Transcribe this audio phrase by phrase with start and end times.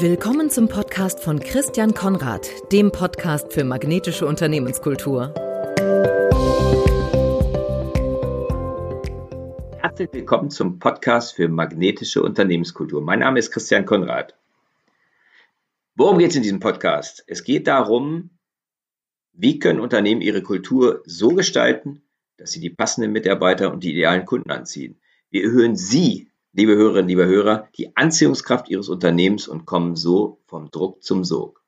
[0.00, 5.34] Willkommen zum Podcast von Christian Konrad, dem Podcast für magnetische Unternehmenskultur.
[9.78, 13.02] Herzlich willkommen zum Podcast für magnetische Unternehmenskultur.
[13.02, 14.36] Mein Name ist Christian Konrad.
[15.96, 17.24] Worum geht es in diesem Podcast?
[17.26, 18.30] Es geht darum,
[19.32, 22.02] wie können Unternehmen ihre Kultur so gestalten,
[22.36, 25.00] dass sie die passenden Mitarbeiter und die idealen Kunden anziehen.
[25.30, 30.72] Wir erhöhen Sie liebe Hörerinnen, liebe Hörer, die Anziehungskraft Ihres Unternehmens und kommen so vom
[30.72, 31.62] Druck zum Sog.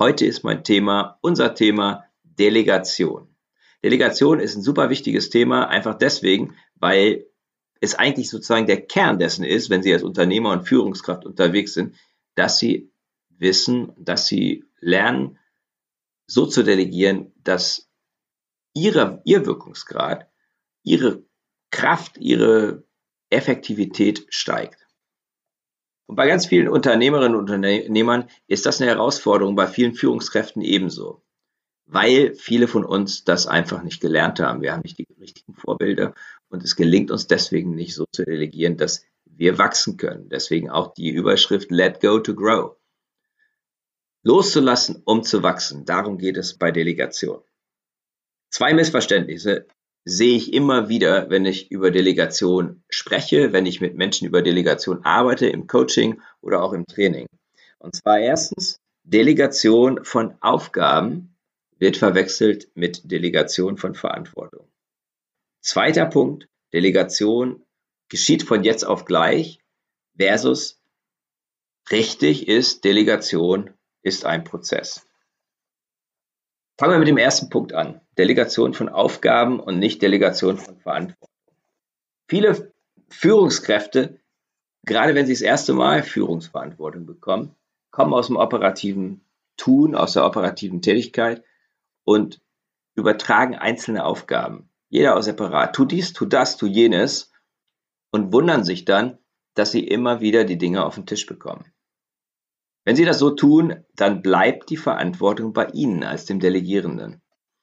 [0.00, 3.36] Heute ist mein Thema, unser Thema Delegation.
[3.84, 7.24] Delegation ist ein super wichtiges Thema, einfach deswegen, weil
[7.80, 11.94] es eigentlich sozusagen der Kern dessen ist, wenn Sie als Unternehmer und Führungskraft unterwegs sind,
[12.34, 12.90] dass Sie
[13.28, 15.38] wissen, dass Sie lernen,
[16.26, 17.88] so zu delegieren, dass
[18.74, 20.28] Ihre, Ihr Wirkungsgrad,
[20.82, 21.22] Ihre
[21.70, 22.82] Kraft, Ihre
[23.32, 24.86] Effektivität steigt.
[26.06, 31.22] Und bei ganz vielen Unternehmerinnen und Unternehmern ist das eine Herausforderung, bei vielen Führungskräften ebenso,
[31.86, 34.60] weil viele von uns das einfach nicht gelernt haben.
[34.60, 36.14] Wir haben nicht die richtigen Vorbilder
[36.48, 40.28] und es gelingt uns deswegen nicht so zu delegieren, dass wir wachsen können.
[40.28, 42.76] Deswegen auch die Überschrift Let Go to Grow.
[44.22, 45.84] Loszulassen, um zu wachsen.
[45.84, 47.42] Darum geht es bei Delegation.
[48.50, 49.66] Zwei Missverständnisse
[50.04, 55.04] sehe ich immer wieder, wenn ich über Delegation spreche, wenn ich mit Menschen über Delegation
[55.04, 57.26] arbeite, im Coaching oder auch im Training.
[57.78, 61.36] Und zwar erstens, Delegation von Aufgaben
[61.78, 64.68] wird verwechselt mit Delegation von Verantwortung.
[65.60, 67.64] Zweiter Punkt, Delegation
[68.08, 69.58] geschieht von jetzt auf gleich
[70.16, 70.80] versus
[71.90, 73.70] richtig ist, Delegation
[74.02, 75.06] ist ein Prozess.
[76.78, 78.01] Fangen wir mit dem ersten Punkt an.
[78.18, 81.28] Delegation von Aufgaben und nicht Delegation von Verantwortung.
[82.28, 82.72] Viele
[83.08, 84.20] Führungskräfte,
[84.84, 87.54] gerade wenn sie das erste Mal Führungsverantwortung bekommen,
[87.90, 89.24] kommen aus dem operativen
[89.56, 91.44] Tun, aus der operativen Tätigkeit
[92.04, 92.40] und
[92.94, 94.68] übertragen einzelne Aufgaben.
[94.88, 95.74] Jeder aus separat.
[95.74, 97.32] Tu dies, tu das, tu jenes
[98.10, 99.18] und wundern sich dann,
[99.54, 101.72] dass sie immer wieder die Dinge auf den Tisch bekommen.
[102.84, 107.21] Wenn Sie das so tun, dann bleibt die Verantwortung bei Ihnen als dem Delegierenden.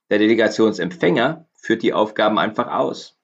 [0.09, 3.19] Der Delegationsempfänger führt die Aufgaben einfach aus,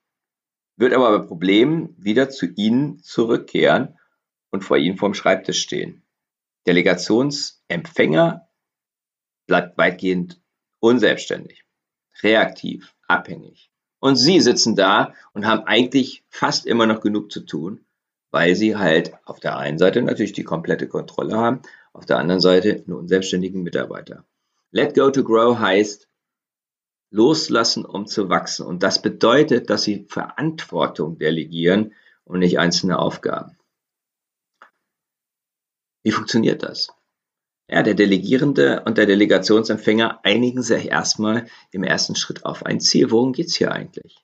[0.78, 3.98] wird aber bei Problemen wieder zu Ihnen zurückkehren
[4.52, 6.04] und vor Ihnen vorm Schreibtisch stehen.
[6.68, 8.48] Delegationsempfänger
[9.48, 10.42] bleibt weitgehend
[10.80, 11.66] unselbstständig,
[12.22, 13.72] reaktiv, abhängig.
[14.00, 17.86] Und Sie sitzen da und haben eigentlich fast immer noch genug zu tun,
[18.30, 21.62] weil Sie halt auf der einen Seite natürlich die komplette Kontrolle haben
[21.94, 24.26] auf der anderen Seite einen unselbstständigen Mitarbeiter.
[24.72, 26.10] Let go to grow heißt
[27.16, 28.66] loslassen, um zu wachsen.
[28.66, 31.94] Und das bedeutet, dass Sie Verantwortung delegieren
[32.26, 33.58] und nicht einzelne Aufgaben.
[36.04, 36.90] Wie funktioniert das?
[37.70, 43.10] Ja, der Delegierende und der Delegationsempfänger einigen sich erstmal im ersten Schritt auf ein Ziel.
[43.10, 44.24] Worum geht es hier eigentlich?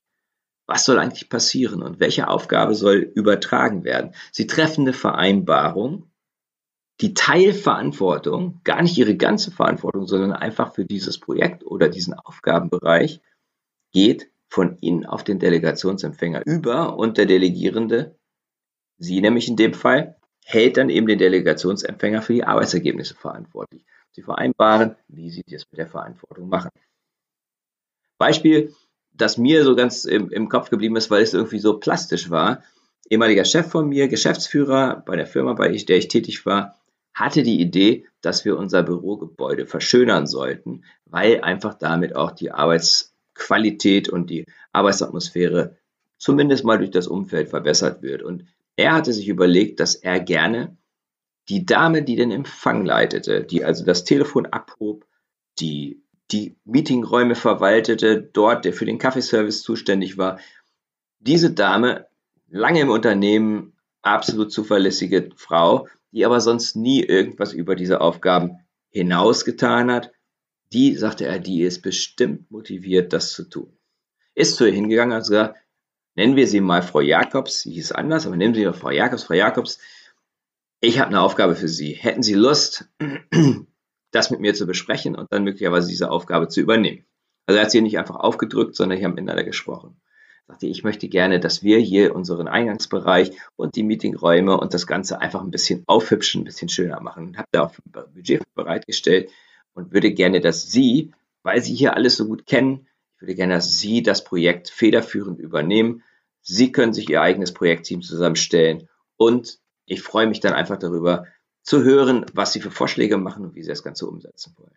[0.68, 4.13] Was soll eigentlich passieren und welche Aufgabe soll übertragen werden?
[4.31, 6.11] Sie treffen eine Vereinbarung
[7.01, 13.22] die Teilverantwortung, gar nicht ihre ganze Verantwortung, sondern einfach für dieses Projekt oder diesen Aufgabenbereich,
[13.91, 18.16] geht von Ihnen auf den Delegationsempfänger über und der Delegierende,
[18.97, 23.83] Sie nämlich in dem Fall, hält dann eben den Delegationsempfänger für die Arbeitsergebnisse verantwortlich.
[24.12, 26.69] Sie vereinbaren, wie Sie das mit der Verantwortung machen.
[28.19, 28.75] Beispiel,
[29.13, 32.63] das mir so ganz im, im Kopf geblieben ist, weil es irgendwie so plastisch war.
[33.09, 36.81] Ehemaliger Chef von mir, Geschäftsführer bei der Firma, bei der ich tätig war,
[37.22, 44.09] hatte die Idee, dass wir unser Bürogebäude verschönern sollten, weil einfach damit auch die Arbeitsqualität
[44.09, 45.78] und die Arbeitsatmosphäre
[46.18, 48.22] zumindest mal durch das Umfeld verbessert wird.
[48.22, 48.46] Und
[48.76, 50.78] er hatte sich überlegt, dass er gerne
[51.50, 55.06] die Dame, die den Empfang leitete, die also das Telefon abhob,
[55.60, 60.40] die die Meetingräume verwaltete, dort, der für den Kaffeeservice zuständig war,
[61.20, 62.08] diese Dame,
[62.48, 68.60] lange im Unternehmen, absolut zuverlässige Frau, die aber sonst nie irgendwas über diese Aufgaben
[68.90, 70.12] hinaus getan hat,
[70.74, 73.78] die, sagte er, die ist bestimmt motiviert, das zu tun.
[74.36, 75.58] Ist zu ihr hingegangen und gesagt,
[76.16, 79.24] nennen wir sie mal Frau Jakobs, sie hieß anders, aber nennen Sie doch Frau Jakobs,
[79.24, 79.80] Frau Jakobs,
[80.80, 81.94] ich habe eine Aufgabe für Sie.
[81.94, 82.90] Hätten Sie Lust,
[84.12, 87.06] das mit mir zu besprechen und dann möglicherweise diese Aufgabe zu übernehmen?
[87.46, 90.02] Also er hat sie nicht einfach aufgedrückt, sondern ich habe miteinander gesprochen
[90.51, 95.21] sagte, ich möchte gerne, dass wir hier unseren Eingangsbereich und die Meetingräume und das Ganze
[95.21, 97.27] einfach ein bisschen aufhübschen, ein bisschen schöner machen.
[97.27, 99.31] Und habe da auch ein Budget bereitgestellt
[99.74, 101.13] und würde gerne, dass Sie,
[101.44, 105.39] weil Sie hier alles so gut kennen, ich würde gerne, dass Sie das Projekt federführend
[105.39, 106.03] übernehmen.
[106.42, 111.27] Sie können sich Ihr eigenes Projektteam zusammenstellen und ich freue mich dann einfach darüber,
[111.63, 114.75] zu hören, was sie für Vorschläge machen und wie sie das Ganze umsetzen wollen.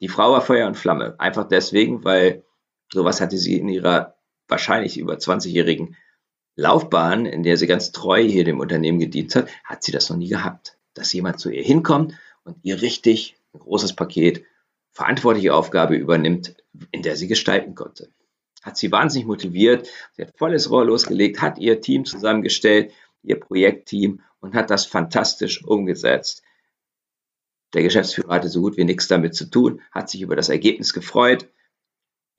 [0.00, 2.44] Die Frau war Feuer und Flamme, einfach deswegen, weil
[2.92, 4.14] sowas hatte sie in ihrer
[4.52, 5.96] wahrscheinlich über 20-jährigen
[6.56, 10.18] Laufbahn, in der sie ganz treu hier dem Unternehmen gedient hat, hat sie das noch
[10.18, 10.76] nie gehabt.
[10.92, 12.14] Dass jemand zu ihr hinkommt
[12.44, 14.44] und ihr richtig ein großes Paket
[14.90, 16.54] verantwortliche Aufgabe übernimmt,
[16.90, 18.10] in der sie gestalten konnte.
[18.62, 24.20] Hat sie wahnsinnig motiviert, sie hat volles Rohr losgelegt, hat ihr Team zusammengestellt, ihr Projektteam
[24.40, 26.42] und hat das fantastisch umgesetzt.
[27.72, 30.92] Der Geschäftsführer hatte so gut wie nichts damit zu tun, hat sich über das Ergebnis
[30.92, 31.48] gefreut.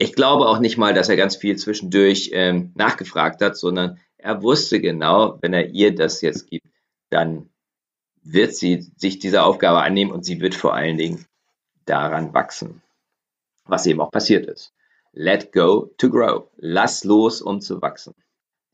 [0.04, 4.44] Ich glaube auch nicht mal, dass er ganz viel zwischendurch ähm, nachgefragt hat, sondern er
[4.44, 6.68] wusste genau, wenn er ihr das jetzt gibt,
[7.10, 7.50] dann
[8.22, 11.26] wird sie sich dieser Aufgabe annehmen und sie wird vor allen Dingen
[11.86, 12.82] daran wachsen.
[13.64, 14.74] Was eben auch passiert ist.
[15.14, 16.50] Let go to grow.
[16.58, 18.14] Lass los, um zu wachsen.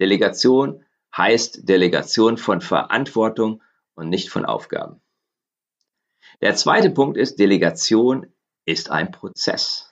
[0.02, 0.84] Delegation
[1.16, 3.62] heißt Delegation von Verantwortung
[3.94, 5.00] und nicht von Aufgaben.
[6.42, 8.34] Der zweite Punkt ist, Delegation
[8.66, 9.89] ist ein Prozess.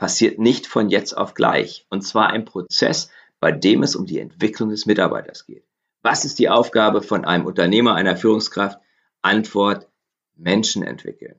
[0.00, 1.84] Passiert nicht von jetzt auf gleich.
[1.90, 5.62] Und zwar ein Prozess, bei dem es um die Entwicklung des Mitarbeiters geht.
[6.00, 8.80] Was ist die Aufgabe von einem Unternehmer, einer Führungskraft?
[9.20, 9.90] Antwort,
[10.36, 11.38] Menschen entwickeln.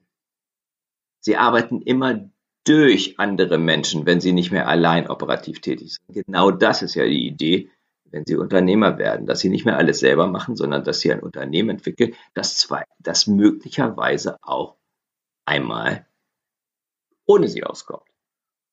[1.21, 2.29] Sie arbeiten immer
[2.63, 6.23] durch andere Menschen, wenn sie nicht mehr allein operativ tätig sind.
[6.27, 7.71] Genau das ist ja die Idee,
[8.11, 11.21] wenn sie Unternehmer werden, dass sie nicht mehr alles selber machen, sondern dass sie ein
[11.21, 14.75] Unternehmen entwickeln, das, zwei, das möglicherweise auch
[15.45, 16.05] einmal
[17.25, 18.10] ohne sie auskommt.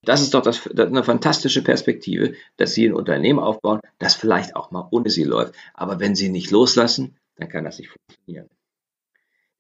[0.02, 4.54] Das ist doch das, das eine fantastische Perspektive, dass sie ein Unternehmen aufbauen, das vielleicht
[4.54, 5.54] auch mal ohne sie läuft.
[5.74, 8.48] Aber wenn sie nicht loslassen, dann kann das nicht funktionieren.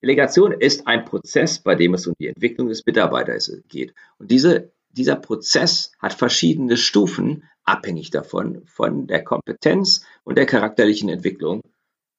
[0.02, 3.94] Delegation ist ein Prozess, bei dem es um die Entwicklung des Mitarbeiters geht.
[4.18, 11.08] Und diese, dieser Prozess hat verschiedene Stufen, abhängig davon, von der Kompetenz und der charakterlichen
[11.08, 11.62] Entwicklung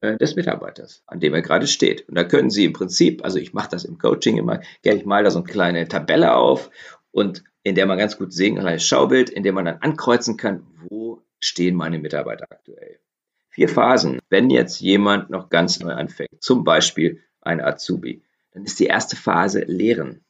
[0.01, 2.07] äh, des Mitarbeiters, an dem er gerade steht.
[2.09, 5.05] Und da können Sie im Prinzip, also ich mache das im Coaching immer, gerne ich
[5.05, 6.69] mal da so eine kleine Tabelle auf
[7.11, 10.37] und in der man ganz gut sehen kann, ein Schaubild, in dem man dann ankreuzen
[10.37, 12.99] kann, wo stehen meine Mitarbeiter aktuell.
[13.49, 14.19] Vier Phasen.
[14.29, 19.15] Wenn jetzt jemand noch ganz neu anfängt, zum Beispiel ein Azubi, dann ist die erste
[19.15, 20.23] Phase Lehren.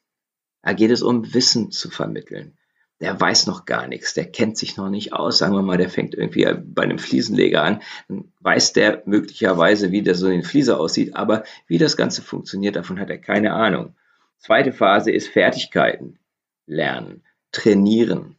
[0.62, 2.57] Da geht es um Wissen zu vermitteln.
[3.00, 5.38] Der weiß noch gar nichts, der kennt sich noch nicht aus.
[5.38, 10.03] Sagen wir mal, der fängt irgendwie bei einem Fliesenleger an, dann weiß der möglicherweise, wie
[10.03, 13.95] das so in Flieser aussieht, aber wie das Ganze funktioniert, davon hat er keine Ahnung.
[14.39, 16.19] Zweite Phase ist Fertigkeiten
[16.65, 18.36] lernen, trainieren.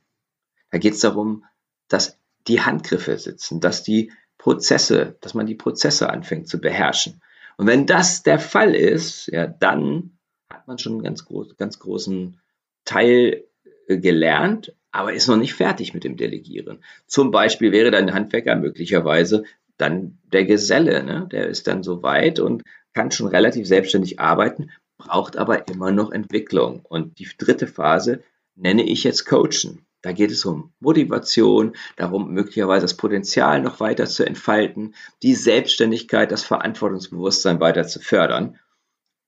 [0.71, 1.45] Da geht es darum,
[1.89, 7.21] dass die Handgriffe sitzen, dass die Prozesse, dass man die Prozesse anfängt zu beherrschen.
[7.57, 10.13] Und wenn das der Fall ist, ja, dann
[10.49, 12.39] hat man schon einen ganz, groß, ganz großen
[12.85, 13.45] Teil
[13.87, 16.83] äh, gelernt, aber ist noch nicht fertig mit dem Delegieren.
[17.07, 19.45] Zum Beispiel wäre dann Handwerker möglicherweise
[19.77, 21.29] dann der Geselle, ne?
[21.31, 22.63] der ist dann so weit und
[22.93, 26.81] kann schon relativ selbstständig arbeiten, braucht aber immer noch Entwicklung.
[26.85, 28.23] Und die dritte Phase
[28.61, 29.87] nenne ich jetzt Coachen.
[30.03, 36.33] Da geht es um Motivation, darum möglicherweise das Potenzial noch weiter zu entfalten, die Selbstständigkeit,
[36.33, 38.59] das Verantwortungsbewusstsein weiter zu fördern,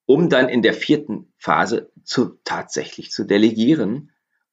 [0.06, 4.12] um dann in der vierten Phase zu, tatsächlich zu delegieren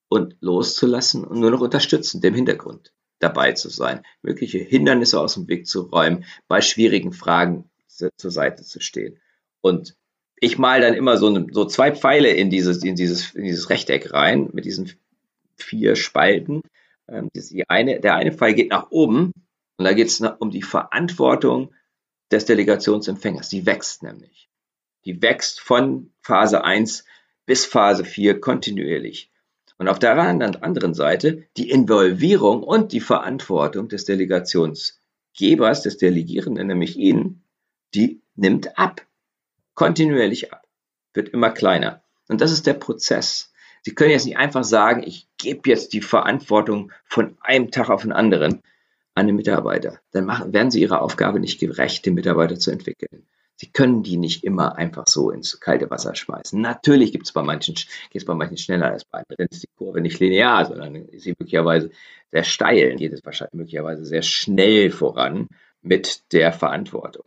[0.10, 5.48] und loszulassen und nur noch unterstützend im Hintergrund dabei zu sein, mögliche Hindernisse aus dem
[5.48, 9.20] Weg zu räumen, bei schwierigen Fragen zur Seite zu stehen.
[9.62, 9.96] Und
[10.42, 14.14] ich mal dann immer so, so zwei Pfeile in dieses, in dieses, in dieses Rechteck
[14.14, 14.92] rein mit diesen
[15.56, 16.62] vier Spalten.
[17.08, 19.34] Ähm, die eine, der eine Pfeil geht nach oben
[19.78, 21.74] und da geht es um die Verantwortung
[22.32, 23.50] des Delegationsempfängers.
[23.50, 24.50] Die wächst nämlich.
[25.06, 27.06] Die wächst von Phase 1
[27.46, 29.32] bis Phase 4 kontinuierlich.
[29.78, 36.98] Und auf der anderen Seite die Involvierung und die Verantwortung des Delegationsgebers, des Delegierenden, nämlich
[36.98, 37.44] Ihnen,
[37.96, 39.06] die nimmt ab.
[39.80, 40.68] Kontinuierlich ab.
[41.14, 42.04] Wird immer kleiner.
[42.28, 43.54] Und das ist der Prozess.
[43.82, 48.02] Sie können jetzt nicht einfach sagen, ich gebe jetzt die Verantwortung von einem Tag auf
[48.02, 48.62] den anderen
[49.16, 50.02] an den Mitarbeiter.
[50.12, 53.26] Dann machen, werden Sie Ihrer Aufgabe nicht gerecht, den Mitarbeiter zu entwickeln.
[53.56, 56.60] Sie können die nicht immer einfach so ins kalte Wasser schmeißen.
[56.60, 59.38] Natürlich gibt es bei manchen, geht es bei manchen schneller als bei anderen.
[59.38, 61.90] Dann ist die Kurve nicht linear, sondern ist sie möglicherweise
[62.32, 65.48] sehr steil, geht es wahrscheinlich möglicherweise sehr schnell voran
[65.82, 67.24] mit der Verantwortung.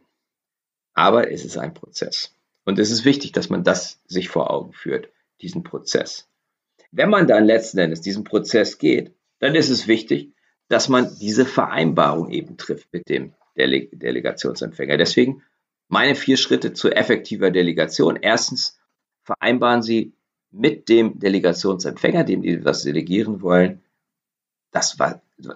[0.93, 2.35] Aber es ist ein Prozess.
[2.65, 5.09] Und es ist wichtig, dass man das sich vor Augen führt,
[5.41, 6.29] diesen Prozess.
[6.91, 10.33] Wenn man dann letzten Endes diesen Prozess geht, dann ist es wichtig,
[10.69, 14.97] dass man diese Vereinbarung eben trifft mit dem Dele Delegationsempfänger.
[14.97, 15.43] Deswegen
[15.89, 18.17] meine vier Schritte zu effektiver Delegation.
[18.17, 18.79] Erstens
[19.25, 20.15] vereinbaren Sie
[20.51, 23.83] mit dem Delegationsempfänger, dem Sie das delegieren wollen,
[24.71, 24.97] das,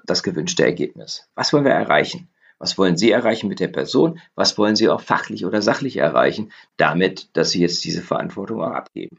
[0.05, 1.29] das gewünschte Ergebnis.
[1.35, 2.29] Was wollen wir erreichen?
[2.59, 4.19] Was wollen Sie erreichen mit der Person?
[4.35, 8.73] Was wollen Sie auch fachlich oder sachlich erreichen, damit, dass Sie jetzt diese Verantwortung auch
[8.73, 9.19] abgeben?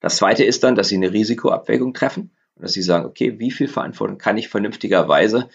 [0.00, 3.50] Das zweite ist dann, dass Sie eine Risikoabwägung treffen und dass Sie sagen, okay, wie
[3.50, 5.48] viel Verantwortung kann ich vernünftigerweise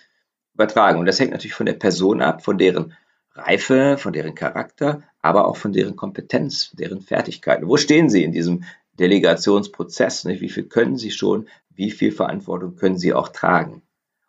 [0.54, 1.00] übertragen?
[1.00, 2.94] Und das hängt natürlich von der Person ab, von deren
[3.36, 7.68] Reife, von deren Charakter, aber auch von deren Kompetenz, deren Fertigkeiten.
[7.68, 8.64] Wo stehen Sie in diesem
[9.00, 10.26] Delegationsprozess?
[10.26, 11.48] Wie viel können Sie schon?
[11.70, 13.82] Wie viel Verantwortung können Sie auch tragen?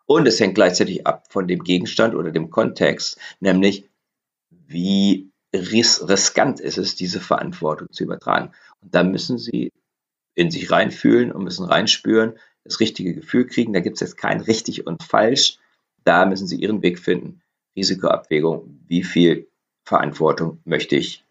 [0.05, 3.89] Und es hängt gleichzeitig ab von dem Gegenstand oder dem Kontext, nämlich
[4.49, 8.51] wie ris riskant ist es, diese Verantwortung zu übertragen.
[8.81, 9.71] Und da müssen Sie
[10.35, 12.33] in sich reinfühlen und müssen reinspüren,
[12.63, 13.73] das richtige Gefühl kriegen.
[13.73, 15.57] Da gibt es jetzt kein richtig und falsch.
[16.03, 17.41] Da müssen Sie Ihren Weg finden.
[17.75, 19.47] Risikoabwägung, wie viel
[19.83, 21.25] Verantwortung möchte ich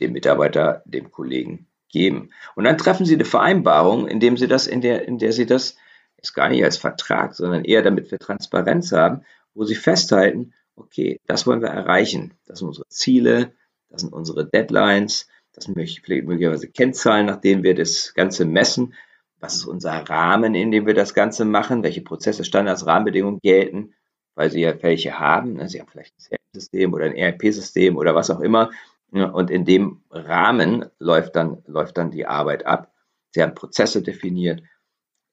[0.00, 2.30] dem Mitarbeiter, dem Kollegen geben.
[2.54, 5.76] Und dann treffen Sie eine Vereinbarung, indem Sie das, in der, in der Sie das
[6.22, 9.22] ist gar nicht als Vertrag, sondern eher damit wir Transparenz haben,
[9.54, 12.34] wo Sie festhalten, okay, das wollen wir erreichen.
[12.46, 13.52] Das sind unsere Ziele,
[13.88, 18.94] das sind unsere Deadlines, das sind möglicherweise Kennzahlen, nach denen wir das Ganze messen.
[19.40, 21.82] Was ist unser Rahmen, in dem wir das Ganze machen?
[21.82, 23.94] Welche Prozesse, Standards, Rahmenbedingungen gelten?
[24.34, 25.54] Weil Sie ja welche haben.
[25.54, 25.68] Ne?
[25.68, 28.70] Sie haben vielleicht ein CRM-System oder ein ERP-System oder was auch immer.
[29.10, 32.92] Und in dem Rahmen läuft dann, läuft dann die Arbeit ab.
[33.32, 34.62] Sie haben Prozesse definiert.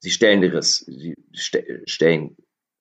[0.00, 1.14] Sie stellen, die, Sie
[1.84, 2.36] stellen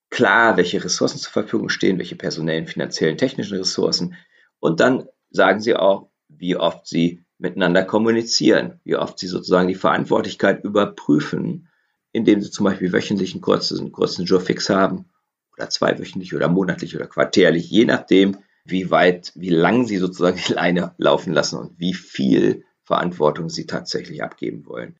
[0.09, 4.15] klar, welche Ressourcen zur Verfügung stehen, welche personellen, finanziellen, technischen Ressourcen.
[4.59, 9.75] Und dann sagen Sie auch, wie oft Sie miteinander kommunizieren, wie oft Sie sozusagen die
[9.75, 11.69] Verantwortlichkeit überprüfen,
[12.11, 15.09] indem Sie zum Beispiel wöchentlich einen kurzen, kurzen Jurfix haben
[15.55, 20.53] oder zweiwöchentlich oder monatlich oder quartärlich, je nachdem, wie weit, wie lang Sie sozusagen die
[20.53, 24.99] Leine laufen lassen und wie viel Verantwortung Sie tatsächlich abgeben wollen.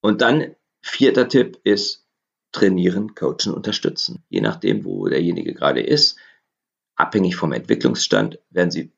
[0.00, 0.54] Und dann
[0.88, 2.06] vierter Tipp ist
[2.52, 4.24] trainieren, coachen, unterstützen.
[4.28, 6.18] Je nachdem, wo derjenige gerade ist,
[6.96, 8.92] abhängig vom Entwicklungsstand, werden Sie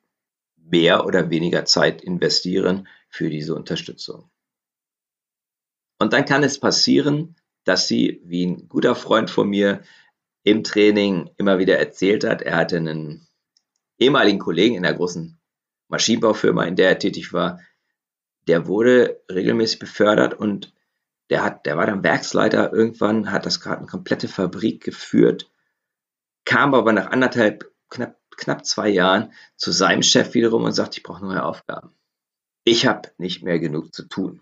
[0.55, 4.29] mehr oder weniger Zeit investieren für diese Unterstützung.
[5.99, 9.83] Und dann kann es passieren, dass Sie, wie ein guter Freund von mir
[10.43, 13.27] im Training immer wieder erzählt hat, er hatte einen
[13.99, 15.39] ehemaligen Kollegen in der großen
[15.89, 17.59] Maschinenbaufirma, in der er tätig war,
[18.47, 20.73] der wurde regelmäßig befördert und
[21.31, 25.49] der hat, der war dann Werksleiter irgendwann, hat das gerade eine komplette Fabrik geführt,
[26.43, 31.03] kam aber nach anderthalb, knapp, knapp zwei Jahren zu seinem Chef wiederum und sagt, ich
[31.03, 31.95] brauche neue Aufgaben.
[32.65, 34.41] Ich habe nicht mehr genug zu tun.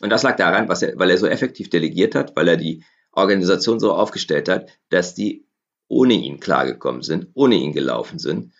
[0.00, 3.80] Und das lag daran, er, weil er so effektiv delegiert hat, weil er die Organisation
[3.80, 5.48] so aufgestellt hat, dass die
[5.88, 8.52] ohne ihn klargekommen sind, ohne ihn gelaufen sind.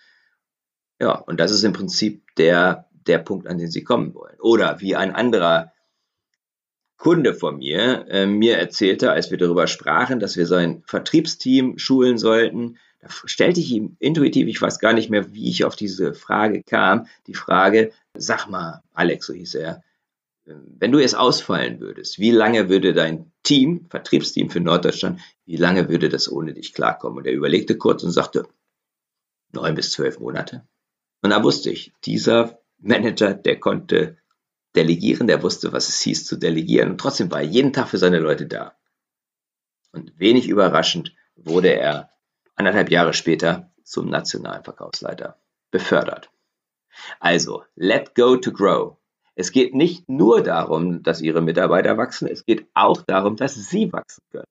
[0.98, 4.40] Ja, und das ist im Prinzip der, der Punkt, an den sie kommen wollen.
[4.40, 5.73] Oder wie ein anderer
[6.96, 12.18] Kunde von mir äh, mir erzählte, als wir darüber sprachen, dass wir sein Vertriebsteam schulen
[12.18, 16.14] sollten, da stellte ich ihm intuitiv, ich weiß gar nicht mehr, wie ich auf diese
[16.14, 19.82] Frage kam, die Frage, sag mal, Alex, so hieß er,
[20.46, 25.88] wenn du jetzt ausfallen würdest, wie lange würde dein Team, Vertriebsteam für Norddeutschland, wie lange
[25.88, 27.18] würde das ohne dich klarkommen?
[27.18, 28.46] Und er überlegte kurz und sagte,
[29.52, 30.66] neun bis zwölf Monate.
[31.22, 34.18] Und da wusste ich, dieser Manager, der konnte
[34.76, 36.90] delegieren, der wusste, was es hieß zu delegieren.
[36.90, 38.76] Und trotzdem war er jeden Tag für seine Leute da.
[39.92, 42.10] Und wenig überraschend wurde er
[42.56, 45.38] anderthalb Jahre später zum nationalen Verkaufsleiter
[45.70, 46.30] befördert.
[47.20, 48.96] Also, let go to grow.
[49.34, 53.92] Es geht nicht nur darum, dass Ihre Mitarbeiter wachsen, es geht auch darum, dass Sie
[53.92, 54.44] wachsen können.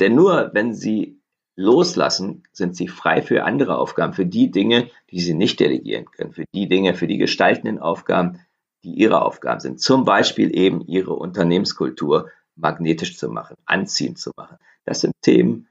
[0.00, 1.20] Denn nur wenn Sie
[1.54, 6.32] loslassen, sind Sie frei für andere Aufgaben, für die Dinge, die Sie nicht delegieren können,
[6.32, 8.40] für die Dinge, für die gestaltenden Aufgaben,
[8.84, 9.80] die Ihre Aufgaben sind.
[9.80, 14.56] Zum Beispiel eben Ihre Unternehmenskultur magnetisch zu machen, anziehend zu machen.
[14.84, 15.68] Das sind Themen,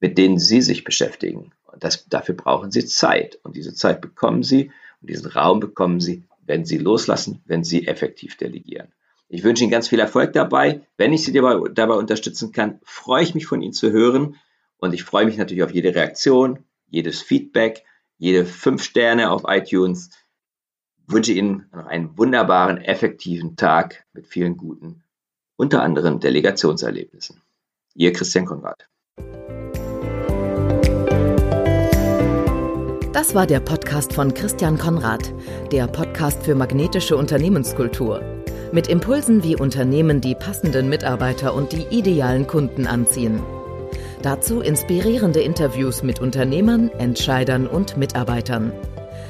[0.00, 1.52] mit denen Sie sich beschäftigen.
[1.64, 3.38] Und das, dafür brauchen Sie Zeit.
[3.42, 7.86] Und diese Zeit bekommen Sie und diesen Raum bekommen Sie, wenn Sie loslassen, wenn Sie
[7.86, 8.92] effektiv delegieren.
[9.28, 10.80] Ich wünsche Ihnen ganz viel Erfolg dabei.
[10.96, 14.36] Wenn ich Sie dabei, dabei unterstützen kann, freue ich mich von Ihnen zu hören.
[14.78, 17.84] Und ich freue mich natürlich auf jede Reaktion, jedes Feedback,
[18.18, 20.10] jede fünf Sterne auf iTunes.
[21.12, 25.02] Wünsche Ihnen noch einen wunderbaren, effektiven Tag mit vielen guten,
[25.56, 27.42] unter anderem Delegationserlebnissen.
[27.94, 28.88] Ihr Christian Konrad.
[33.12, 35.34] Das war der Podcast von Christian Konrad,
[35.72, 38.22] der Podcast für magnetische Unternehmenskultur.
[38.70, 43.42] Mit Impulsen, wie Unternehmen die passenden Mitarbeiter und die idealen Kunden anziehen.
[44.22, 48.72] Dazu inspirierende Interviews mit Unternehmern, Entscheidern und Mitarbeitern.